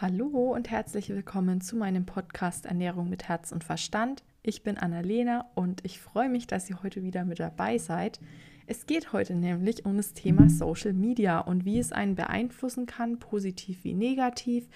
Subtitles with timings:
[0.00, 4.22] Hallo und herzlich willkommen zu meinem Podcast Ernährung mit Herz und Verstand.
[4.44, 8.20] Ich bin Annalena und ich freue mich, dass ihr heute wieder mit dabei seid.
[8.68, 13.18] Es geht heute nämlich um das Thema Social Media und wie es einen beeinflussen kann,
[13.18, 14.68] positiv wie negativ,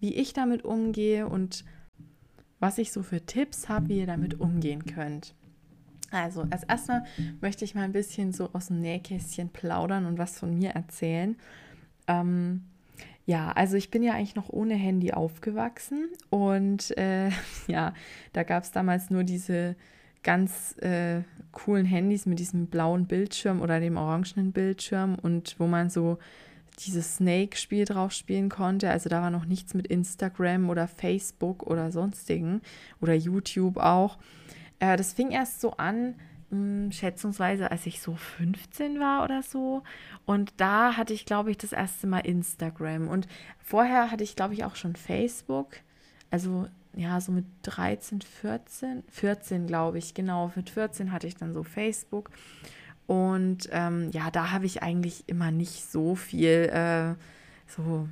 [0.00, 1.64] wie ich damit umgehe und
[2.58, 5.36] was ich so für Tipps habe, wie ihr damit umgehen könnt.
[6.10, 7.04] Also, als erstmal
[7.40, 11.36] möchte ich mal ein bisschen so aus dem Nähkästchen plaudern und was von mir erzählen.
[12.08, 12.64] Ähm,
[13.26, 17.30] ja, also ich bin ja eigentlich noch ohne Handy aufgewachsen und äh,
[17.66, 17.94] ja,
[18.32, 19.76] da gab es damals nur diese
[20.22, 25.90] ganz äh, coolen Handys mit diesem blauen Bildschirm oder dem orangenen Bildschirm und wo man
[25.90, 26.18] so
[26.80, 28.90] dieses Snake-Spiel drauf spielen konnte.
[28.90, 32.62] Also da war noch nichts mit Instagram oder Facebook oder sonstigen
[33.00, 34.18] oder YouTube auch.
[34.80, 36.14] Äh, das fing erst so an,
[36.92, 39.82] schätzungsweise, als ich so 15 war oder so.
[40.26, 43.08] Und da hatte ich, glaube ich, das erste Mal Instagram.
[43.08, 45.76] Und vorher hatte ich, glaube ich, auch schon Facebook.
[46.30, 50.52] Also ja, so mit 13, 14, 14 glaube ich, genau.
[50.54, 52.30] Mit 14 hatte ich dann so Facebook.
[53.06, 57.14] Und ähm, ja, da habe ich eigentlich immer nicht so viel äh,
[57.66, 58.08] so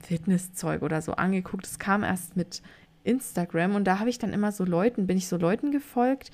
[0.00, 1.66] Fitnesszeug oder so angeguckt.
[1.66, 2.62] Es kam erst mit
[3.04, 6.30] Instagram und da habe ich dann immer so Leuten, bin ich so Leuten gefolgt,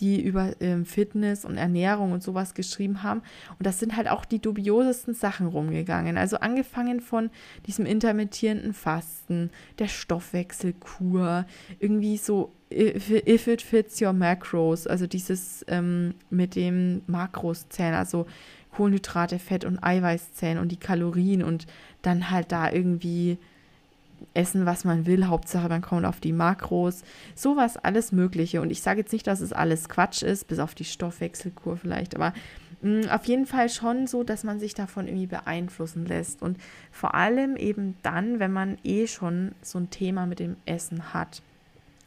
[0.00, 3.22] die über ähm, Fitness und Ernährung und sowas geschrieben haben.
[3.58, 6.16] Und das sind halt auch die dubiosesten Sachen rumgegangen.
[6.16, 7.30] Also angefangen von
[7.66, 11.46] diesem intermittierenden Fasten, der Stoffwechselkur,
[11.78, 18.26] irgendwie so if it fits your macros, also dieses ähm, mit dem Makroszählen, also
[18.72, 21.66] Kohlenhydrate, Fett und Eiweißzählen und die Kalorien und
[22.02, 23.38] dann halt da irgendwie
[24.34, 27.02] essen, was man will, Hauptsache man kommt auf die Makros,
[27.34, 28.60] sowas alles Mögliche.
[28.60, 32.14] Und ich sage jetzt nicht, dass es alles Quatsch ist, bis auf die Stoffwechselkur vielleicht,
[32.14, 32.32] aber
[32.82, 36.42] mh, mm, auf jeden Fall schon so, dass man sich davon irgendwie beeinflussen lässt.
[36.42, 36.58] Und
[36.90, 41.42] vor allem eben dann, wenn man eh schon so ein Thema mit dem Essen hat.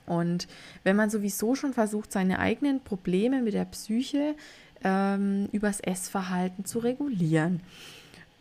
[0.06, 0.48] Und
[0.84, 4.36] wenn man sowieso schon versucht, seine eigenen Probleme mit der Psyche
[4.84, 7.62] ähm, übers Essverhalten zu regulieren.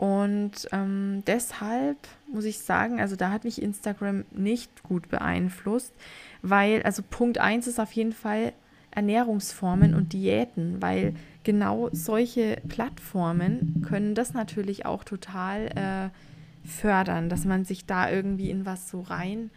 [0.01, 5.93] Und ähm, deshalb muss ich sagen, also da hat mich Instagram nicht gut beeinflusst,
[6.41, 8.55] weil, also Punkt 1 ist auf jeden Fall
[8.93, 11.13] Ernährungsformen und Diäten, weil
[11.45, 18.49] genau solche Plattformen können das natürlich auch total äh, fördern, dass man sich da irgendwie
[18.49, 19.51] in was so rein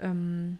[0.00, 0.58] ähm,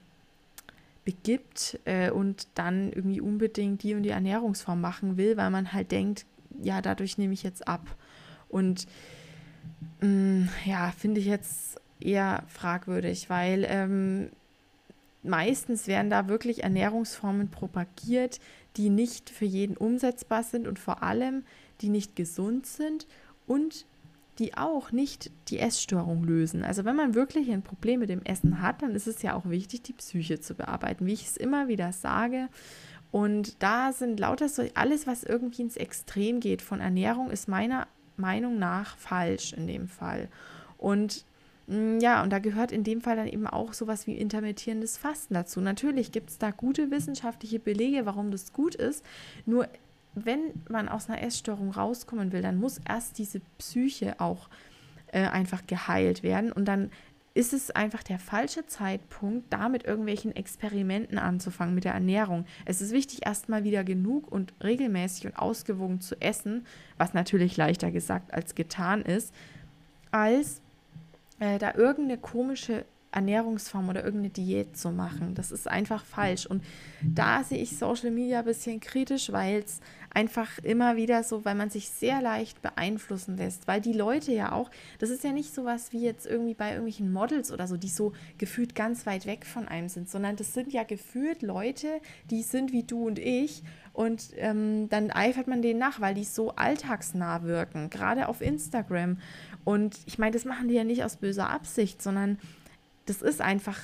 [1.04, 5.92] begibt äh, und dann irgendwie unbedingt die und die Ernährungsform machen will, weil man halt
[5.92, 6.24] denkt,
[6.62, 7.94] ja, dadurch nehme ich jetzt ab.
[8.48, 8.86] Und
[10.64, 14.30] ja, finde ich jetzt eher fragwürdig, weil ähm,
[15.22, 18.40] meistens werden da wirklich Ernährungsformen propagiert,
[18.76, 21.44] die nicht für jeden umsetzbar sind und vor allem
[21.80, 23.06] die nicht gesund sind
[23.46, 23.86] und
[24.38, 26.64] die auch nicht die Essstörung lösen.
[26.64, 29.48] Also wenn man wirklich ein Problem mit dem Essen hat, dann ist es ja auch
[29.48, 32.48] wichtig, die Psyche zu bearbeiten, wie ich es immer wieder sage.
[33.10, 37.88] Und da sind lauter so, alles, was irgendwie ins Extrem geht von Ernährung, ist meiner
[38.18, 40.28] Meinung nach falsch in dem Fall.
[40.76, 41.24] Und
[41.66, 45.34] mm, ja, und da gehört in dem Fall dann eben auch sowas wie intermittierendes Fasten
[45.34, 45.60] dazu.
[45.60, 49.04] Natürlich gibt es da gute wissenschaftliche Belege, warum das gut ist.
[49.46, 49.68] Nur
[50.14, 54.48] wenn man aus einer Essstörung rauskommen will, dann muss erst diese Psyche auch
[55.12, 56.52] äh, einfach geheilt werden.
[56.52, 56.90] Und dann
[57.38, 62.46] ist es einfach der falsche Zeitpunkt, da mit irgendwelchen Experimenten anzufangen mit der Ernährung.
[62.64, 66.66] Es ist wichtig, erstmal wieder genug und regelmäßig und ausgewogen zu essen,
[66.96, 69.32] was natürlich leichter gesagt als getan ist,
[70.10, 70.60] als
[71.38, 75.36] äh, da irgendeine komische Ernährungsform oder irgendeine Diät zu machen.
[75.36, 76.44] Das ist einfach falsch.
[76.44, 76.64] Und
[77.02, 81.54] da sehe ich Social Media ein bisschen kritisch, weil es einfach immer wieder so, weil
[81.54, 83.68] man sich sehr leicht beeinflussen lässt.
[83.68, 86.70] Weil die Leute ja auch, das ist ja nicht so was wie jetzt irgendwie bei
[86.70, 90.54] irgendwelchen Models oder so, die so gefühlt ganz weit weg von einem sind, sondern das
[90.54, 93.62] sind ja gefühlt Leute, die sind wie du und ich.
[93.92, 99.18] Und ähm, dann eifert man denen nach, weil die so alltagsnah wirken, gerade auf Instagram.
[99.64, 102.38] Und ich meine, das machen die ja nicht aus böser Absicht, sondern
[103.06, 103.78] das ist einfach,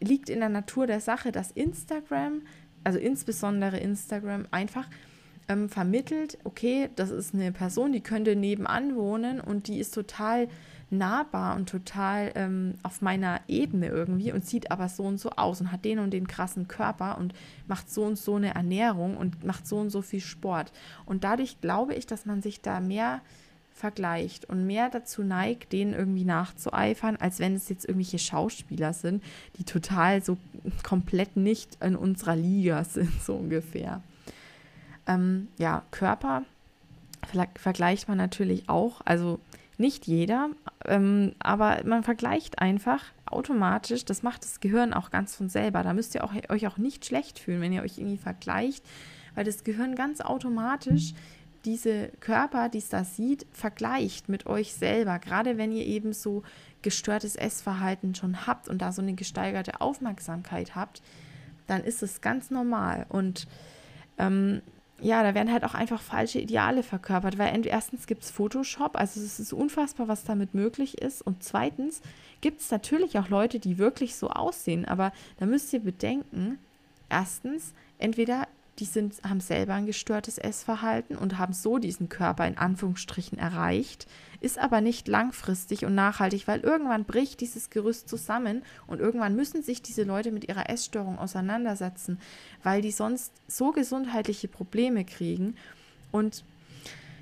[0.00, 2.42] liegt in der Natur der Sache, dass Instagram,
[2.82, 4.88] also insbesondere Instagram, einfach
[5.50, 10.48] ähm, vermittelt, okay, das ist eine Person, die könnte nebenan wohnen und die ist total
[10.90, 15.60] nahbar und total ähm, auf meiner Ebene irgendwie und sieht aber so und so aus
[15.60, 17.34] und hat den und den krassen Körper und
[17.66, 20.72] macht so und so eine Ernährung und macht so und so viel Sport.
[21.06, 23.20] Und dadurch glaube ich, dass man sich da mehr
[23.72, 29.22] vergleicht und mehr dazu neigt, denen irgendwie nachzueifern, als wenn es jetzt irgendwelche Schauspieler sind,
[29.56, 30.36] die total so
[30.82, 34.02] komplett nicht in unserer Liga sind, so ungefähr.
[35.10, 36.44] Ähm, ja, Körper
[37.56, 39.00] vergleicht man natürlich auch.
[39.04, 39.40] Also
[39.80, 40.50] Nicht jeder,
[40.84, 45.82] ähm, aber man vergleicht einfach automatisch, das macht das Gehirn auch ganz von selber.
[45.82, 48.84] Da müsst ihr auch, euch auch nicht schlecht fühlen, wenn ihr euch irgendwie vergleicht,
[49.34, 51.14] weil das Gehirn ganz automatisch
[51.64, 55.18] diese Körper, die es da sieht, vergleicht mit euch selber.
[55.18, 56.42] Gerade wenn ihr eben so
[56.82, 61.00] gestörtes Essverhalten schon habt und da so eine gesteigerte Aufmerksamkeit habt,
[61.68, 63.06] dann ist es ganz normal.
[63.08, 63.48] Und
[64.18, 64.60] ähm,
[65.02, 69.20] ja, da werden halt auch einfach falsche Ideale verkörpert, weil erstens gibt es Photoshop, also
[69.20, 71.22] es ist unfassbar, was damit möglich ist.
[71.22, 72.00] Und zweitens
[72.40, 76.58] gibt es natürlich auch Leute, die wirklich so aussehen, aber da müsst ihr bedenken,
[77.08, 78.46] erstens, entweder
[78.78, 84.06] die sind, haben selber ein gestörtes Essverhalten und haben so diesen Körper in Anführungsstrichen erreicht,
[84.40, 89.62] ist aber nicht langfristig und nachhaltig, weil irgendwann bricht dieses Gerüst zusammen und irgendwann müssen
[89.62, 92.18] sich diese Leute mit ihrer Essstörung auseinandersetzen,
[92.62, 95.56] weil die sonst so gesundheitliche Probleme kriegen
[96.10, 96.44] und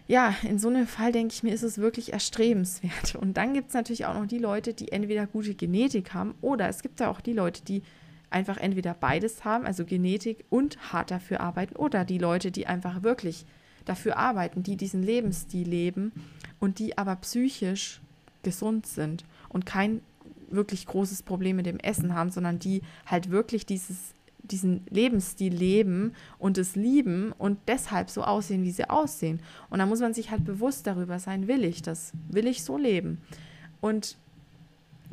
[0.07, 3.15] ja, in so einem Fall denke ich mir, ist es wirklich erstrebenswert.
[3.15, 6.67] Und dann gibt es natürlich auch noch die Leute, die entweder gute Genetik haben oder
[6.67, 7.83] es gibt ja auch die Leute, die
[8.31, 13.03] einfach entweder beides haben, also Genetik und hart dafür arbeiten, oder die Leute, die einfach
[13.03, 13.45] wirklich
[13.85, 16.13] dafür arbeiten, die diesen Lebensstil leben
[16.61, 18.01] und die aber psychisch
[18.43, 20.01] gesund sind und kein
[20.51, 26.15] wirklich großes Problem mit dem Essen haben, sondern die halt wirklich dieses, diesen Lebensstil leben
[26.39, 29.41] und es lieben und deshalb so aussehen, wie sie aussehen.
[29.71, 32.13] Und da muss man sich halt bewusst darüber sein, will ich das?
[32.31, 33.21] Will ich so leben?
[33.81, 34.17] Und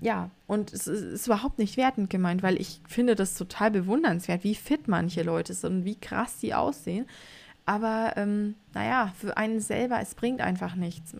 [0.01, 4.55] ja, und es ist überhaupt nicht wertend gemeint, weil ich finde das total bewundernswert, wie
[4.55, 7.05] fit manche Leute sind und wie krass sie aussehen.
[7.65, 11.15] Aber ähm, naja, für einen selber, es bringt einfach nichts.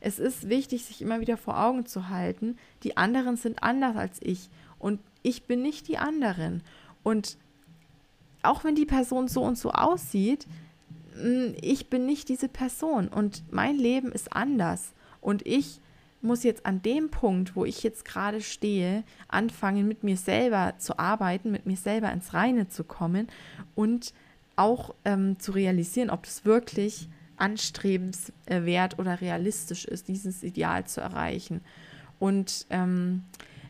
[0.00, 4.18] Es ist wichtig, sich immer wieder vor Augen zu halten, die anderen sind anders als
[4.22, 4.48] ich
[4.78, 6.62] und ich bin nicht die anderen.
[7.02, 7.36] Und
[8.42, 10.46] auch wenn die Person so und so aussieht,
[11.20, 14.94] hm, ich bin nicht diese Person und mein Leben ist anders.
[15.20, 15.80] Und ich
[16.22, 20.98] muss jetzt an dem Punkt, wo ich jetzt gerade stehe, anfangen, mit mir selber zu
[20.98, 23.28] arbeiten, mit mir selber ins Reine zu kommen
[23.74, 24.12] und
[24.60, 31.62] auch ähm, zu realisieren, ob das wirklich anstrebenswert oder realistisch ist, dieses Ideal zu erreichen.
[32.18, 33.24] Und ähm,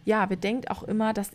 [0.04, 1.30] ja, bedenkt auch immer, dass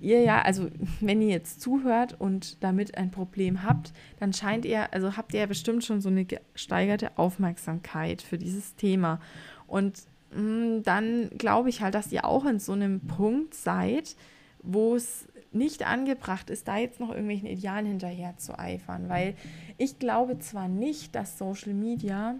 [0.00, 0.68] ihr ja, also
[1.00, 5.40] wenn ihr jetzt zuhört und damit ein Problem habt, dann scheint ihr, also habt ihr
[5.40, 9.20] ja bestimmt schon so eine gesteigerte Aufmerksamkeit für dieses Thema.
[9.66, 10.02] Und
[10.36, 14.16] Mm, dann glaube ich halt, dass ihr auch in so einem Punkt seid,
[14.62, 19.08] wo es nicht angebracht ist, da jetzt noch irgendwelchen Idealen hinterher zu eifern.
[19.08, 19.34] Weil
[19.78, 22.34] ich glaube zwar nicht, dass Social Media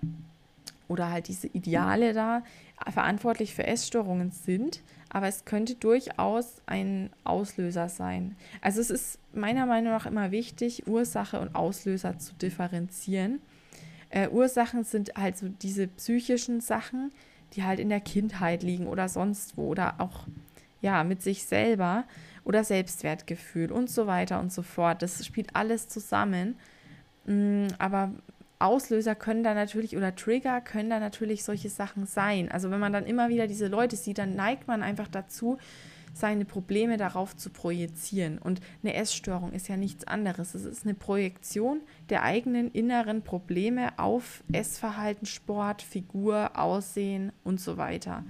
[0.89, 2.43] oder halt diese Ideale da
[2.91, 8.37] verantwortlich für Essstörungen sind, aber es könnte durchaus ein Auslöser sein.
[8.61, 13.41] Also es ist meiner Meinung nach immer wichtig, Ursache und Auslöser zu differenzieren.
[14.11, 17.13] Äh, Ursachen sind halt so diese psychischen Sachen,
[17.55, 20.27] die halt in der Kindheit liegen oder sonst wo oder auch
[20.83, 22.05] ja mit sich selber
[22.47, 25.03] oder Selbstwertgefühl und so weiter und so fort.
[25.03, 26.57] Das spielt alles zusammen.
[27.27, 28.13] Mm, aber
[28.61, 32.51] Auslöser können da natürlich oder Trigger können da natürlich solche Sachen sein.
[32.51, 35.59] Also wenn man dann immer wieder diese Leute sieht, dann neigt man einfach dazu,
[36.17, 38.39] seine Probleme darauf zu projizieren.
[38.39, 40.55] Und eine Essstörung ist ja nichts anderes.
[40.55, 47.77] Es ist eine Projektion der eigenen inneren Probleme auf Essverhalten, Sport, Figur, Aussehen und so
[47.77, 48.25] weiter.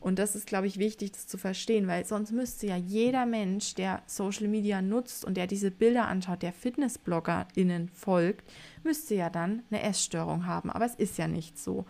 [0.00, 3.74] Und das ist, glaube ich, wichtig, das zu verstehen, weil sonst müsste ja jeder Mensch,
[3.74, 8.50] der Social Media nutzt und der diese Bilder anschaut, der FitnessbloggerInnen folgt,
[8.82, 10.70] müsste ja dann eine Essstörung haben.
[10.70, 11.84] Aber es ist ja nicht so.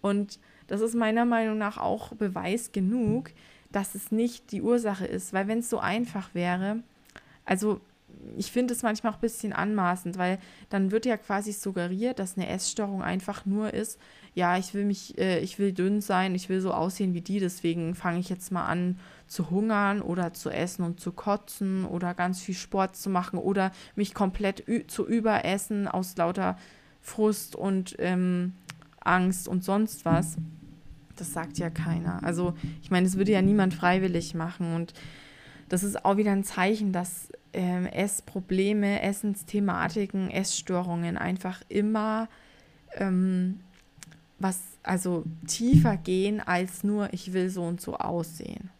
[0.00, 0.38] Und
[0.68, 3.32] das ist meiner Meinung nach auch Beweis genug,
[3.72, 5.32] dass es nicht die Ursache ist.
[5.32, 6.82] Weil wenn es so einfach wäre,
[7.44, 7.80] also
[8.36, 10.38] ich finde es manchmal auch ein bisschen anmaßend, weil
[10.70, 13.98] dann wird ja quasi suggeriert, dass eine Essstörung einfach nur ist,
[14.34, 17.40] ja, ich will mich, äh, ich will dünn sein, ich will so aussehen wie die,
[17.40, 22.14] deswegen fange ich jetzt mal an zu hungern oder zu essen und zu kotzen oder
[22.14, 26.56] ganz viel Sport zu machen oder mich komplett zu überessen aus lauter
[27.00, 28.54] Frust und ähm,
[29.00, 30.36] Angst und sonst was.
[31.22, 32.20] Das sagt ja keiner.
[32.24, 34.74] Also ich meine, es würde ja niemand freiwillig machen.
[34.74, 34.92] Und
[35.68, 42.28] das ist auch wieder ein Zeichen, dass ähm, Essprobleme, Essensthematiken, Essstörungen einfach immer
[42.96, 43.60] ähm,
[44.40, 48.70] was, also tiefer gehen als nur, ich will so und so aussehen.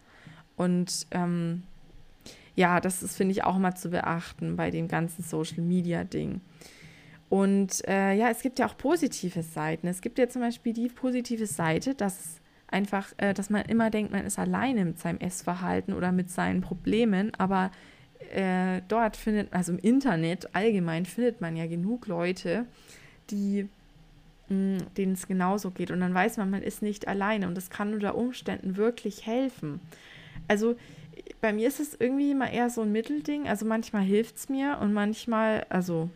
[0.57, 1.63] Und ähm,
[2.57, 6.41] ja, das ist, finde ich, auch mal zu beachten bei dem ganzen Social-Media-Ding.
[7.33, 9.87] Und äh, ja, es gibt ja auch positive Seiten.
[9.87, 14.13] Es gibt ja zum Beispiel die positive Seite, dass einfach, äh, dass man immer denkt,
[14.13, 17.71] man ist alleine mit seinem Essverhalten oder mit seinen Problemen, aber
[18.35, 22.67] äh, dort findet, also im Internet allgemein findet man ja genug Leute,
[23.31, 23.67] die
[24.51, 25.91] mh, mm, denen es genauso geht.
[25.91, 29.81] Und dann weiß man, man ist nicht alleine und das kann unter Umständen wirklich helfen.
[30.49, 30.77] Also
[31.41, 33.49] bei mir ist es irgendwie immer eher so ein Mittelding.
[33.49, 36.11] Also manchmal hilft es mir und manchmal, also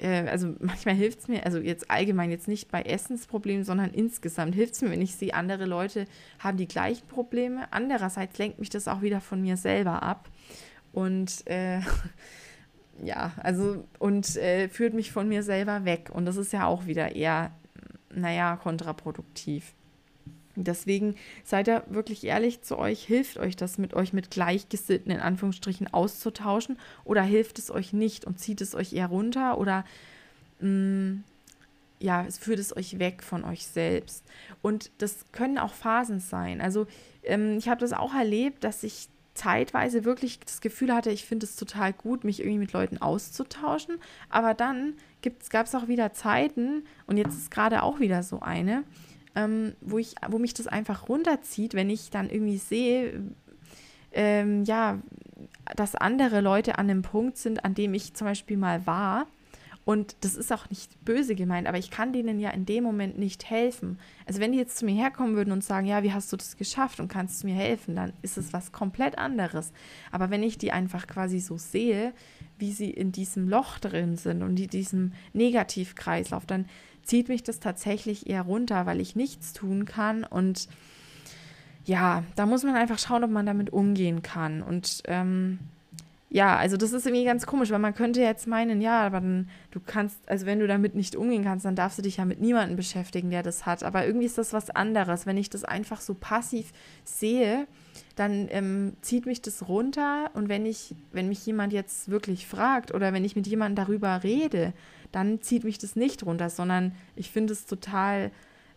[0.00, 4.54] äh, also manchmal hilft es mir, also jetzt allgemein jetzt nicht bei Essensproblemen, sondern insgesamt
[4.54, 6.06] hilft es mir, wenn ich sehe, andere Leute
[6.38, 7.68] haben die gleichen Probleme.
[7.70, 10.28] Andererseits lenkt mich das auch wieder von mir selber ab.
[10.92, 11.80] Und äh,
[13.04, 16.10] ja, also und äh, führt mich von mir selber weg.
[16.12, 17.52] Und das ist ja auch wieder eher,
[18.12, 19.74] naja, kontraproduktiv.
[20.64, 25.20] Deswegen seid ihr wirklich ehrlich zu euch, hilft euch das mit euch mit Gleichgesinnten in
[25.20, 29.84] Anführungsstrichen auszutauschen oder hilft es euch nicht und zieht es euch eher runter oder
[30.60, 31.24] mh, mm,
[32.00, 34.24] ja, es führt es euch weg von euch selbst.
[34.62, 36.62] Und das können auch Phasen sein.
[36.62, 36.86] Also
[37.22, 41.46] ähm, ich habe das auch erlebt, dass ich zeitweise wirklich das Gefühl hatte, ich finde
[41.46, 43.98] es total gut, mich irgendwie mit Leuten auszutauschen.
[44.28, 44.94] Aber dann
[45.50, 48.84] gab es auch wieder Zeiten, und jetzt ist gerade auch wieder so eine,
[49.34, 53.22] ähm, wo, ich, wo mich das einfach runterzieht, wenn ich dann irgendwie sehe,
[54.12, 54.98] ähm, ja,
[55.76, 59.26] dass andere Leute an dem Punkt sind, an dem ich zum Beispiel mal war.
[59.86, 63.18] Und das ist auch nicht böse gemeint, aber ich kann denen ja in dem Moment
[63.18, 63.98] nicht helfen.
[64.26, 66.56] Also wenn die jetzt zu mir herkommen würden und sagen, ja, wie hast du das
[66.56, 69.72] geschafft und kannst du mir helfen, dann ist es was komplett anderes.
[70.12, 72.12] Aber wenn ich die einfach quasi so sehe,
[72.58, 76.66] wie sie in diesem Loch drin sind und in diesem Negativkreislauf, dann
[77.02, 80.24] zieht mich das tatsächlich eher runter, weil ich nichts tun kann.
[80.24, 80.68] Und
[81.84, 84.62] ja, da muss man einfach schauen, ob man damit umgehen kann.
[84.62, 85.58] Und ähm,
[86.32, 89.48] ja, also das ist irgendwie ganz komisch, weil man könnte jetzt meinen, ja, aber dann,
[89.72, 92.40] du kannst, also wenn du damit nicht umgehen kannst, dann darfst du dich ja mit
[92.40, 93.82] niemandem beschäftigen, der das hat.
[93.82, 95.26] Aber irgendwie ist das was anderes.
[95.26, 97.66] Wenn ich das einfach so passiv sehe,
[98.14, 102.94] dann ähm, zieht mich das runter und wenn ich, wenn mich jemand jetzt wirklich fragt
[102.94, 104.72] oder wenn ich mit jemandem darüber rede,
[105.12, 108.30] dann zieht mich das nicht runter, sondern ich finde es total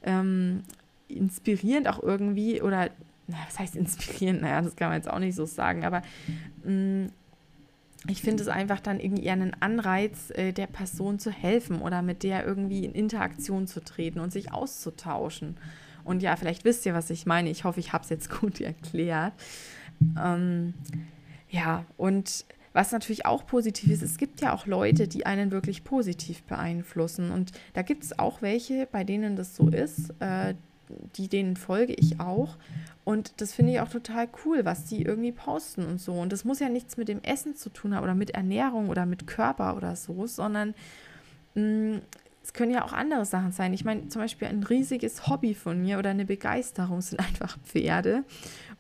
[0.04, 0.64] ähm,
[1.08, 2.90] inspirierend auch irgendwie oder,
[3.28, 4.42] na, was heißt inspirierend?
[4.42, 6.02] Naja, das kann man jetzt auch nicht so sagen, aber
[6.64, 7.12] mh, mm,
[8.08, 12.02] ich finde es einfach dann irgendwie eher einen Anreiz, äh, der Person zu helfen oder
[12.02, 15.56] mit der irgendwie in Interaktion zu treten und sich auszutauschen.
[16.04, 17.50] Und ja, vielleicht wisst ihr, was ich meine.
[17.50, 19.34] Ich hoffe, ich habe es jetzt gut erklärt.
[20.22, 20.74] Ähm,
[21.50, 25.84] ja, und was natürlich auch positiv ist, es gibt ja auch Leute, die einen wirklich
[25.84, 27.32] positiv beeinflussen.
[27.32, 30.56] Und da gibt es auch welche, bei denen das so ist, äh,
[31.16, 32.58] die denen folge ich auch.
[33.04, 36.14] Und das finde ich auch total cool, was die irgendwie posten und so.
[36.14, 39.06] Und das muss ja nichts mit dem Essen zu tun haben oder mit Ernährung oder
[39.06, 40.74] mit Körper oder so, sondern
[41.56, 42.02] mh, mm,
[42.44, 43.74] es können ja auch andere Sachen sein.
[43.74, 48.26] Ich meine, zum Beispiel ein riesiges Hobby von mir oder eine Begeisterung sind einfach Pferde.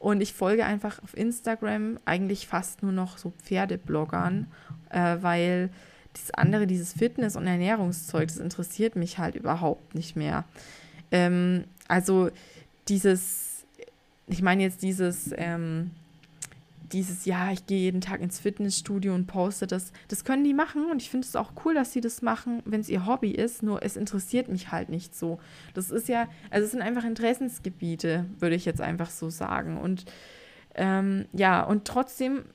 [0.03, 4.47] Und ich folge einfach auf Instagram eigentlich fast nur noch so Pferdebloggern,
[4.89, 5.69] äh, weil
[6.11, 10.43] das andere, dieses Fitness- und Ernährungszeug, das interessiert mich halt überhaupt nicht mehr.
[11.09, 12.29] Ähm, also
[12.89, 13.65] dieses,
[14.27, 15.91] ich meine jetzt dieses, ähm,
[16.93, 20.85] dieses, ja, ich gehe jeden Tag ins Fitnessstudio und poste das, das können die machen
[20.89, 23.63] und ich finde es auch cool, dass sie das machen, wenn es ihr Hobby ist,
[23.63, 25.39] nur es interessiert mich halt nicht so.
[25.73, 29.77] Das ist ja, also es sind einfach Interessensgebiete, würde ich jetzt einfach so sagen.
[29.77, 30.05] Und
[30.75, 32.45] ähm, ja, und trotzdem,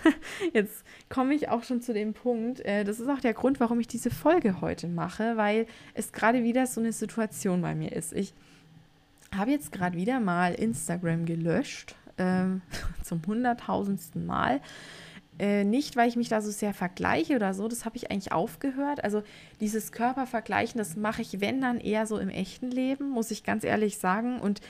[0.54, 3.80] jetzt komme ich auch schon zu dem Punkt, äh, das ist auch der Grund, warum
[3.80, 8.12] ich diese Folge heute mache, weil es gerade wieder so eine Situation bei mir ist.
[8.12, 8.32] Ich
[9.36, 12.44] habe jetzt gerade wieder mal Instagram gelöscht, äh,
[13.04, 14.60] zum hunderttausendsten Mal.
[15.38, 18.32] Äh, nicht, weil ich mich da so sehr vergleiche oder so, das habe ich eigentlich
[18.32, 19.04] aufgehört.
[19.04, 19.22] Also
[19.60, 23.62] dieses Körpervergleichen, das mache ich, wenn dann eher so im echten Leben, muss ich ganz
[23.62, 24.40] ehrlich sagen.
[24.40, 24.60] Und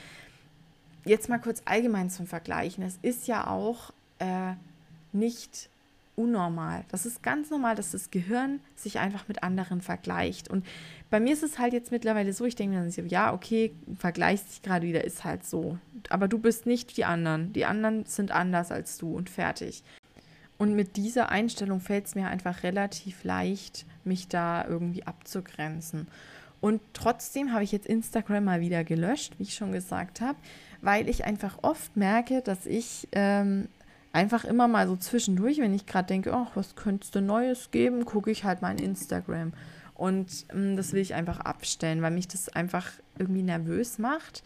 [1.07, 2.85] jetzt mal kurz allgemein zum Vergleichen.
[2.85, 4.53] Es ist ja auch äh,
[5.13, 5.71] nicht
[6.19, 6.85] unnormal.
[6.91, 10.49] Das ist ganz normal, dass das Gehirn sich einfach mit anderen vergleicht.
[10.49, 10.67] Und
[11.11, 13.73] bei mir ist es halt jetzt mittlerweile so, ich denke mir dann so, ja, okay,
[13.97, 15.79] vergleichst dich gerade wieder, ist halt so.
[16.11, 17.53] Aber du bist nicht die anderen.
[17.53, 19.85] Die anderen sind anders als du und fertig.
[20.59, 26.09] Und mit dieser Einstellung fällt es mir einfach relativ leicht, mich da irgendwie abzugrenzen.
[26.61, 30.37] Und trotzdem habe ich jetzt Instagram mal wieder gelöscht, wie ich schon gesagt habe,
[30.83, 33.69] weil ich einfach oft merke, dass ich ähm,
[34.13, 37.71] einfach immer mal so zwischendurch, wenn ich gerade denke, ach, was könnte es denn Neues
[37.71, 39.53] geben, gucke ich halt mal in Instagram.
[39.95, 44.43] Und ähm, das will ich einfach abstellen, weil mich das einfach irgendwie nervös macht.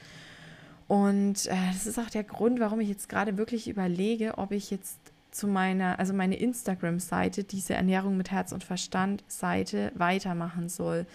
[0.88, 4.71] Und äh, das ist auch der Grund, warum ich jetzt gerade wirklich überlege, ob ich
[4.71, 4.99] jetzt
[5.31, 11.07] zu meiner, also meine Instagram-Seite, diese Ernährung mit Herz und Verstand-Seite weitermachen soll.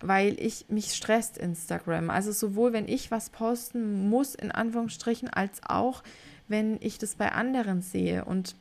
[0.00, 2.08] Weil ich mich stresst Instagram.
[2.08, 6.02] Also sowohl wenn ich was posten muss, in Anführungsstrichen, als auch
[6.50, 8.24] wenn ich das bei anderen sehe.
[8.24, 8.56] Und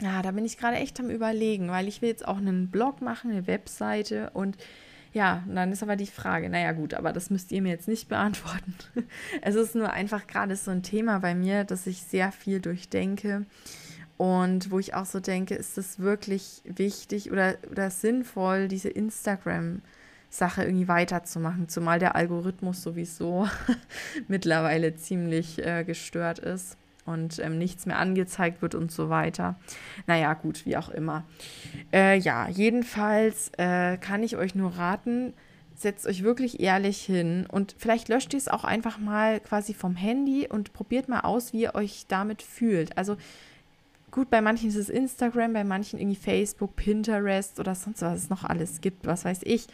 [0.00, 3.02] ja, da bin ich gerade echt am Überlegen, weil ich will jetzt auch einen Blog
[3.02, 4.56] machen, eine Webseite und
[5.12, 7.88] Ja, und dann ist aber die Frage, naja gut, aber das müsst ihr mir jetzt
[7.88, 8.74] nicht beantworten.
[9.42, 13.44] es ist nur einfach gerade so ein Thema bei mir, dass ich sehr viel durchdenke
[14.16, 20.62] und wo ich auch so denke, ist es wirklich wichtig oder, oder sinnvoll, diese Instagram-Sache
[20.62, 23.48] irgendwie weiterzumachen, zumal der Algorithmus sowieso
[24.28, 26.76] mittlerweile ziemlich äh, gestört ist
[27.06, 29.56] und ähm, nichts mehr angezeigt wird und so weiter.
[30.06, 31.24] Naja, gut, wie auch immer.
[31.92, 35.32] Äh, ja, jedenfalls äh, kann ich euch nur raten,
[35.74, 39.96] setzt euch wirklich ehrlich hin und vielleicht löscht ihr es auch einfach mal quasi vom
[39.96, 42.96] Handy und probiert mal aus, wie ihr euch damit fühlt.
[42.98, 43.16] Also
[44.10, 48.30] gut, bei manchen ist es Instagram, bei manchen irgendwie Facebook, Pinterest oder sonst was es
[48.30, 49.68] noch alles gibt, was weiß ich.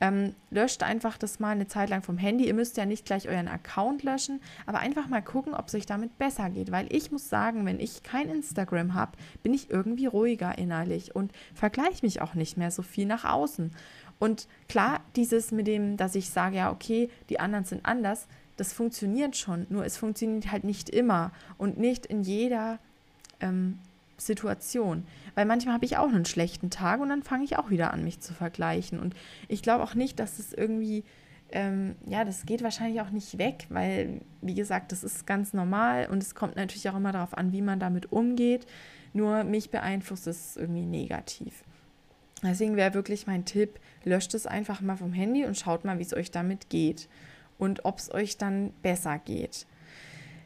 [0.00, 2.46] Ähm, löscht einfach das mal eine Zeit lang vom Handy.
[2.46, 5.86] Ihr müsst ja nicht gleich euren Account löschen, aber einfach mal gucken, ob es euch
[5.86, 6.72] damit besser geht.
[6.72, 11.32] Weil ich muss sagen, wenn ich kein Instagram habe, bin ich irgendwie ruhiger innerlich und
[11.54, 13.72] vergleiche mich auch nicht mehr so viel nach außen.
[14.18, 18.26] Und klar, dieses mit dem, dass ich sage, ja, okay, die anderen sind anders,
[18.56, 19.66] das funktioniert schon.
[19.70, 22.78] Nur es funktioniert halt nicht immer und nicht in jeder
[23.40, 23.78] ähm,
[24.20, 25.04] Situation.
[25.34, 28.04] Weil manchmal habe ich auch einen schlechten Tag und dann fange ich auch wieder an,
[28.04, 29.00] mich zu vergleichen.
[29.00, 29.14] Und
[29.48, 31.04] ich glaube auch nicht, dass es irgendwie,
[31.50, 36.08] ähm, ja, das geht wahrscheinlich auch nicht weg, weil, wie gesagt, das ist ganz normal
[36.10, 38.66] und es kommt natürlich auch immer darauf an, wie man damit umgeht.
[39.12, 41.64] Nur mich beeinflusst es irgendwie negativ.
[42.42, 46.04] Deswegen wäre wirklich mein Tipp, löscht es einfach mal vom Handy und schaut mal, wie
[46.04, 47.08] es euch damit geht
[47.58, 49.66] und ob es euch dann besser geht.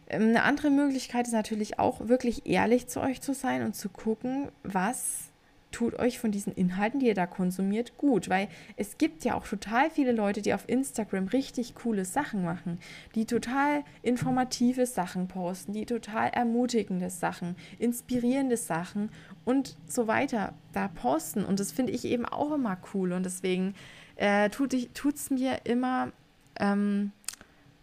[0.08, 3.88] Ähm, eine andere Möglichkeit ist natürlich auch wirklich ehrlich zu euch zu sein und zu
[3.88, 5.30] gucken, was
[5.74, 8.28] tut euch von diesen Inhalten, die ihr da konsumiert, gut.
[8.28, 12.78] Weil es gibt ja auch total viele Leute, die auf Instagram richtig coole Sachen machen,
[13.14, 19.10] die total informative Sachen posten, die total ermutigende Sachen, inspirierende Sachen
[19.44, 21.44] und so weiter da posten.
[21.44, 23.12] Und das finde ich eben auch immer cool.
[23.12, 23.74] Und deswegen
[24.16, 26.12] äh, tut es mir immer.
[26.60, 27.10] Ähm,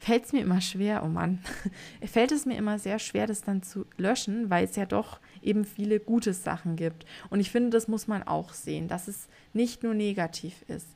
[0.02, 1.40] fällt es mir immer schwer, oh Mann,
[2.04, 5.64] fällt es mir immer sehr schwer, das dann zu löschen, weil es ja doch eben
[5.64, 7.06] viele gute Sachen gibt.
[7.30, 10.88] Und ich finde, das muss man auch sehen, dass es nicht nur negativ ist.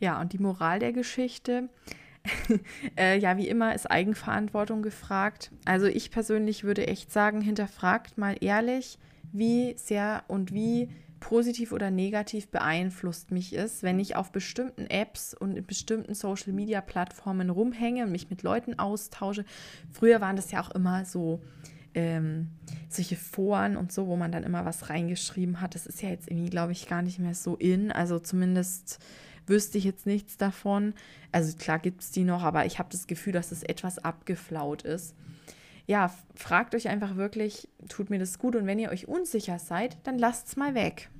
[0.00, 1.68] Ja, und die Moral der Geschichte,
[2.96, 5.50] äh, ja, wie immer ist Eigenverantwortung gefragt.
[5.66, 8.98] Also ich persönlich würde echt sagen, hinterfragt mal ehrlich,
[9.30, 10.88] wie sehr und wie
[11.24, 17.48] positiv oder negativ beeinflusst mich ist, wenn ich auf bestimmten Apps und in bestimmten Social-Media-Plattformen
[17.48, 19.46] rumhänge und mich mit Leuten austausche.
[19.90, 21.40] Früher waren das ja auch immer so
[21.94, 22.50] ähm,
[22.90, 25.74] solche Foren und so, wo man dann immer was reingeschrieben hat.
[25.74, 27.90] Das ist ja jetzt irgendwie, glaube ich, gar nicht mehr so in.
[27.90, 28.98] Also zumindest
[29.46, 30.92] wüsste ich jetzt nichts davon.
[31.32, 34.82] Also klar gibt es die noch, aber ich habe das Gefühl, dass es etwas abgeflaut
[34.82, 35.14] ist
[35.86, 38.56] ja, fragt euch einfach wirklich, tut mir das gut?
[38.56, 41.10] Und wenn ihr euch unsicher seid, dann lasst es mal weg.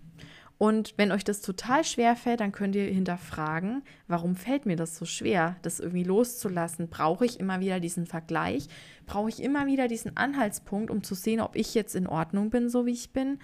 [0.57, 4.97] Und wenn euch das total schwer fällt, dann könnt ihr hinterfragen, warum fällt mir das
[4.97, 6.89] so schwer, das irgendwie loszulassen?
[6.89, 8.69] Brauche ich immer wieder diesen Vergleich?
[9.07, 12.69] Brauche ich immer wieder diesen Anhaltspunkt, um zu sehen, ob ich jetzt in Ordnung bin,
[12.69, 13.41] so wie ich bin?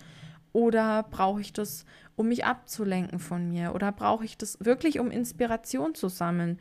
[0.52, 1.84] Oder brauche ich das,
[2.16, 3.74] um mich abzulenken von mir?
[3.74, 6.58] Oder brauche ich das wirklich, um Inspiration zu sammeln?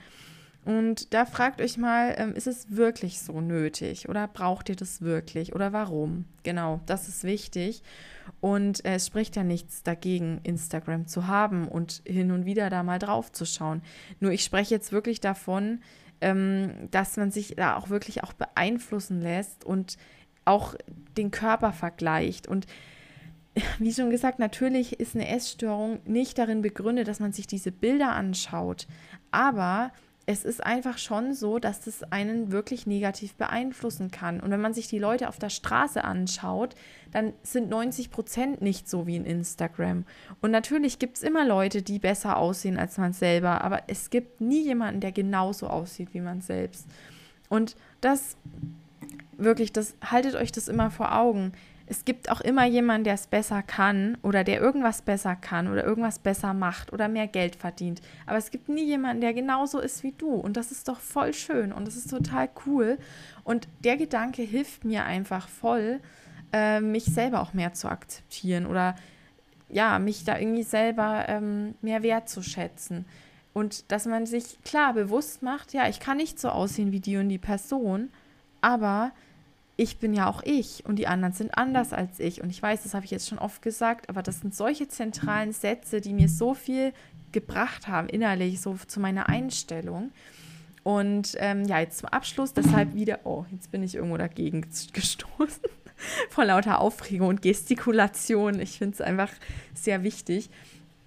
[0.70, 5.02] Und da fragt euch mal, ähm, ist es wirklich so nötig oder braucht ihr das
[5.02, 6.26] wirklich oder warum?
[6.44, 7.82] Genau, das ist wichtig.
[8.40, 12.84] Und äh, es spricht ja nichts dagegen, Instagram zu haben und hin und wieder da
[12.84, 13.82] mal drauf zu schauen.
[14.20, 15.82] Nur ich spreche jetzt wirklich davon,
[16.22, 19.98] ähm, dass man sich da auch wirklich auch beeinflussen lässt und
[20.46, 20.76] auch
[21.18, 22.48] den Körper vergleicht.
[22.48, 22.68] Und
[23.80, 28.12] wie schon gesagt, natürlich ist eine Essstörung nicht darin begründet, dass man sich diese Bilder
[28.12, 28.86] anschaut.
[29.32, 29.92] Aber
[30.30, 34.40] es ist einfach schon so, dass das einen wirklich negativ beeinflussen kann.
[34.40, 36.76] Und wenn man sich die Leute auf der Straße anschaut,
[37.12, 40.06] dann sind 90 Prozent nicht so wie in Instagram.
[40.40, 44.40] Und natürlich gibt es immer Leute, die besser aussehen als man selber, aber es gibt
[44.40, 46.86] nie jemanden, der genauso aussieht wie man selbst.
[47.50, 48.38] Und das
[49.36, 51.54] wirklich, das haltet euch das immer vor Augen
[51.90, 55.84] es gibt auch immer jemanden, der es besser kann oder der irgendwas besser kann oder
[55.84, 58.00] irgendwas besser macht oder mehr Geld verdient.
[58.28, 60.30] Aber es gibt nie jemanden, der genauso ist wie du.
[60.36, 63.00] Und das ist doch voll schön und das ist total cool.
[63.44, 66.00] Und der Gedanke hilft mir einfach voll,
[66.54, 68.96] äh, mich selber auch mehr zu akzeptieren oder
[69.68, 73.06] ja, mich da irgendwie selber ähm, mehr wertzuschätzen.
[73.52, 77.18] Und dass man sich klar bewusst macht, ja, ich kann nicht so aussehen wie die
[77.18, 78.10] und die Person,
[78.62, 79.12] aber
[79.80, 82.44] ich bin ja auch ich und die anderen sind anders als ich.
[82.44, 85.54] Und ich weiß, das habe ich jetzt schon oft gesagt, aber das sind solche zentralen
[85.54, 86.92] Sätze, die mir so viel
[87.32, 90.12] gebracht haben, innerlich, so zu meiner Einstellung.
[90.84, 94.62] Und ähm, ja, jetzt zum Abschluss, deshalb wieder, oh, jetzt bin ich irgendwo dagegen
[94.94, 95.64] gestoßen,
[96.30, 98.60] vor lauter Aufregung und Gestikulation.
[98.60, 99.32] Ich finde es einfach
[99.74, 100.50] sehr wichtig.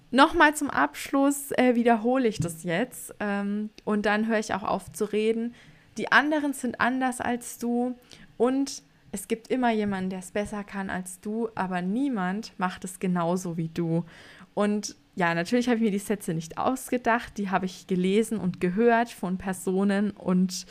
[0.09, 4.91] Nochmal zum Abschluss äh, wiederhole ich das jetzt ähm, und dann höre ich auch auf
[4.91, 5.53] zu reden.
[5.97, 7.95] Die anderen sind anders als du
[8.37, 12.99] und es gibt immer jemanden, der es besser kann als du, aber niemand macht es
[12.99, 14.05] genauso wie du.
[14.55, 18.59] Und ja, natürlich habe ich mir die Sätze nicht ausgedacht, die habe ich gelesen und
[18.59, 20.65] gehört von Personen und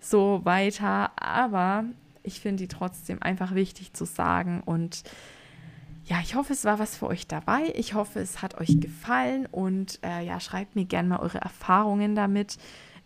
[0.00, 1.84] so weiter, aber
[2.22, 5.04] ich finde die trotzdem einfach wichtig zu sagen und
[6.06, 7.72] ja, ich hoffe, es war was für euch dabei.
[7.74, 12.14] Ich hoffe, es hat euch gefallen und äh, ja, schreibt mir gerne mal eure Erfahrungen
[12.14, 12.58] damit.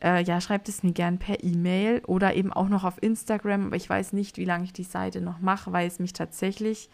[0.02, 3.66] Äh, ja, schreibt es mir gerne per E-Mail oder eben auch noch auf Instagram.
[3.66, 6.88] Aber ich weiß nicht, wie lange ich die Seite noch mache, weil es mich tatsächlich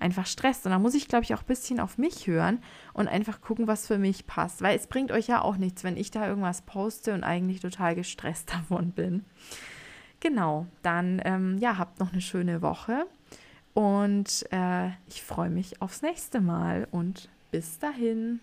[0.00, 0.64] einfach stresst.
[0.66, 2.60] Und da muss ich, glaube ich, auch ein bisschen auf mich hören
[2.92, 4.62] und einfach gucken, was für mich passt.
[4.62, 7.94] Weil es bringt euch ja auch nichts, wenn ich da irgendwas poste und eigentlich total
[7.94, 9.24] gestresst davon bin.
[10.20, 13.06] Genau, dann ähm, ja, habt noch eine schöne Woche
[13.72, 18.40] und äh, ich freue mich aufs nächste Mal und bis dahin.